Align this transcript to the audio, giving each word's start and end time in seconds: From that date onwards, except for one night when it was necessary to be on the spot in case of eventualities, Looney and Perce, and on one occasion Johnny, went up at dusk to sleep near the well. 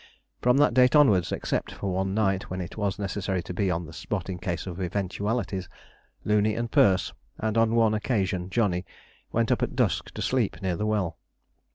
From 0.41 0.57
that 0.57 0.73
date 0.73 0.95
onwards, 0.95 1.31
except 1.31 1.71
for 1.71 1.93
one 1.93 2.15
night 2.15 2.49
when 2.49 2.59
it 2.59 2.75
was 2.75 2.97
necessary 2.97 3.43
to 3.43 3.53
be 3.53 3.69
on 3.69 3.85
the 3.85 3.93
spot 3.93 4.31
in 4.31 4.39
case 4.39 4.65
of 4.65 4.81
eventualities, 4.81 5.69
Looney 6.25 6.55
and 6.55 6.71
Perce, 6.71 7.13
and 7.37 7.55
on 7.55 7.75
one 7.75 7.93
occasion 7.93 8.49
Johnny, 8.49 8.83
went 9.31 9.51
up 9.51 9.61
at 9.61 9.75
dusk 9.75 10.09
to 10.15 10.23
sleep 10.23 10.59
near 10.59 10.75
the 10.75 10.87
well. 10.87 11.19